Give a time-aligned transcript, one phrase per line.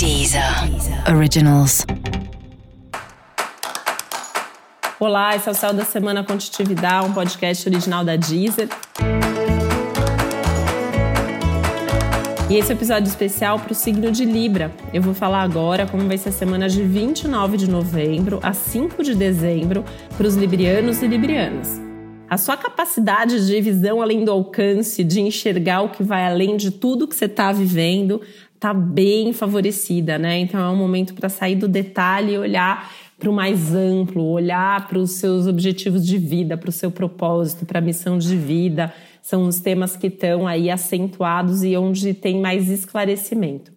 [0.00, 0.42] Deezer
[1.14, 1.84] Originals.
[4.98, 8.70] Olá, esse é o Céu da Semana Contitividade, um podcast original da Deezer.
[12.48, 14.72] E esse é episódio especial para o signo de Libra.
[14.90, 19.04] Eu vou falar agora como vai ser a semana de 29 de novembro a 5
[19.04, 19.84] de dezembro
[20.16, 21.78] para os librianos e librianas.
[22.30, 26.70] A sua capacidade de visão além do alcance, de enxergar o que vai além de
[26.70, 28.22] tudo que você está vivendo,
[28.60, 30.38] está bem favorecida, né?
[30.38, 34.86] Então é um momento para sair do detalhe e olhar para o mais amplo, olhar
[34.86, 38.92] para os seus objetivos de vida, para o seu propósito, para a missão de vida.
[39.22, 43.72] São os temas que estão aí acentuados e onde tem mais esclarecimento.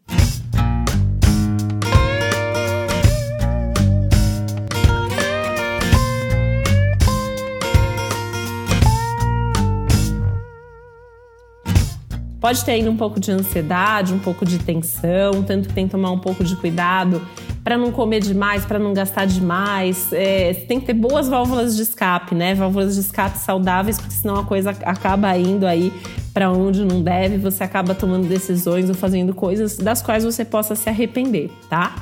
[12.44, 15.92] Pode ter ainda um pouco de ansiedade, um pouco de tensão, tanto que tem que
[15.92, 17.26] tomar um pouco de cuidado
[17.64, 20.12] para não comer demais, para não gastar demais.
[20.12, 22.54] É, tem que ter boas válvulas de escape, né?
[22.54, 25.94] Válvulas de escape saudáveis, porque senão a coisa acaba indo aí
[26.34, 30.76] para onde não deve, você acaba tomando decisões ou fazendo coisas das quais você possa
[30.76, 31.95] se arrepender, tá?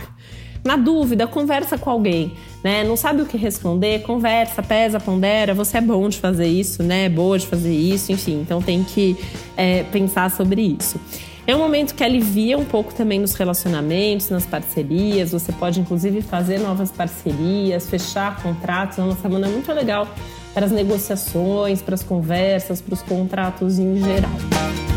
[0.63, 2.83] Na dúvida, conversa com alguém, né?
[2.83, 5.55] Não sabe o que responder, conversa, pesa, pondera.
[5.55, 7.05] Você é bom de fazer isso, né?
[7.05, 8.41] É boa de fazer isso, enfim.
[8.41, 9.17] Então tem que
[9.57, 10.99] é, pensar sobre isso.
[11.47, 15.31] É um momento que alivia um pouco também nos relacionamentos, nas parcerias.
[15.31, 18.99] Você pode, inclusive, fazer novas parcerias, fechar contratos.
[18.99, 20.07] É uma semana muito legal
[20.53, 24.90] para as negociações, para as conversas, para os contratos em geral.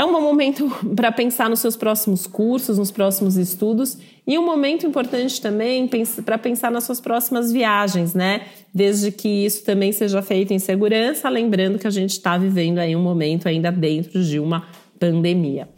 [0.00, 4.86] É um momento para pensar nos seus próximos cursos, nos próximos estudos e um momento
[4.86, 5.86] importante também
[6.24, 8.46] para pensar nas suas próximas viagens, né?
[8.72, 12.96] Desde que isso também seja feito em segurança, lembrando que a gente está vivendo aí
[12.96, 14.66] um momento ainda dentro de uma
[14.98, 15.68] pandemia.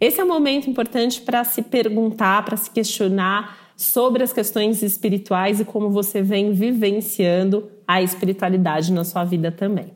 [0.00, 5.60] Esse é um momento importante para se perguntar, para se questionar sobre as questões espirituais
[5.60, 9.95] e como você vem vivenciando a espiritualidade na sua vida também.